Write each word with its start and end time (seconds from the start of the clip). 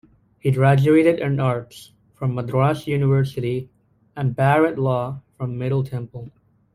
He 0.39 0.49
graduated 0.49 1.19
in 1.19 1.39
Arts 1.39 1.91
from 2.15 2.33
Madras 2.33 2.87
University 2.87 3.69
and 4.15 4.35
Bar-at-law 4.35 5.21
from 5.37 5.59
Middle 5.59 5.83
Temple. 5.83 6.31